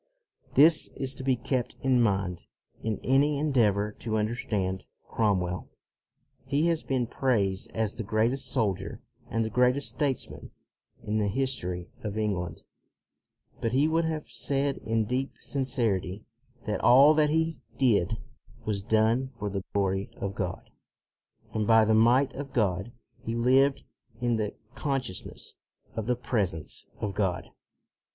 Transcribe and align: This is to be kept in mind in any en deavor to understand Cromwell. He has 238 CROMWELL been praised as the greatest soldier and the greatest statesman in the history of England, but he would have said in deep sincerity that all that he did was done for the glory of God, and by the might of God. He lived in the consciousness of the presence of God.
This 0.55 0.87
is 0.95 1.13
to 1.13 1.23
be 1.23 1.35
kept 1.35 1.75
in 1.83 2.01
mind 2.01 2.47
in 2.81 2.97
any 3.03 3.37
en 3.37 3.51
deavor 3.53 3.95
to 3.99 4.17
understand 4.17 4.87
Cromwell. 5.07 5.69
He 6.43 6.65
has 6.69 6.81
238 6.81 6.87
CROMWELL 6.87 7.05
been 7.05 7.19
praised 7.45 7.71
as 7.73 7.93
the 7.93 8.03
greatest 8.03 8.47
soldier 8.51 8.99
and 9.29 9.45
the 9.45 9.51
greatest 9.51 9.89
statesman 9.89 10.49
in 11.03 11.19
the 11.19 11.27
history 11.27 11.91
of 12.03 12.17
England, 12.17 12.63
but 13.59 13.73
he 13.73 13.87
would 13.87 14.05
have 14.05 14.27
said 14.27 14.79
in 14.79 15.05
deep 15.05 15.35
sincerity 15.39 16.25
that 16.65 16.81
all 16.83 17.13
that 17.13 17.29
he 17.29 17.61
did 17.77 18.17
was 18.65 18.81
done 18.81 19.29
for 19.37 19.51
the 19.51 19.63
glory 19.71 20.09
of 20.17 20.33
God, 20.33 20.71
and 21.53 21.67
by 21.67 21.85
the 21.85 21.93
might 21.93 22.33
of 22.33 22.53
God. 22.53 22.91
He 23.23 23.35
lived 23.35 23.83
in 24.19 24.37
the 24.37 24.55
consciousness 24.73 25.57
of 25.95 26.07
the 26.07 26.15
presence 26.15 26.87
of 26.99 27.13
God. 27.13 27.51